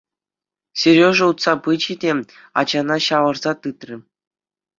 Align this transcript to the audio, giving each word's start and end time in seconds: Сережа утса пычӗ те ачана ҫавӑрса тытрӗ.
Сережа 0.79 1.25
утса 1.31 1.53
пычӗ 1.63 1.93
те 2.01 2.11
ачана 2.61 2.97
ҫавӑрса 3.09 3.51
тытрӗ. 3.61 3.97